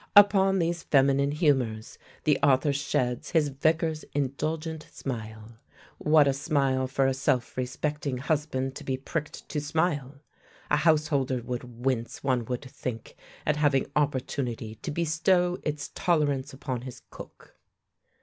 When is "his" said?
3.29-3.49, 16.81-17.03